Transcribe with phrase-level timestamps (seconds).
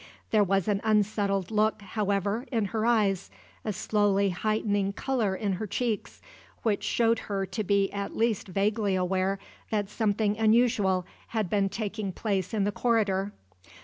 [0.31, 3.29] There was an unsettled look, however, in her eyes,
[3.63, 6.23] a slowly heightening color in her cheeks,
[6.63, 9.37] which showed her to be at least vaguely aware
[9.69, 13.31] that something unusual had been taking place in the corridor.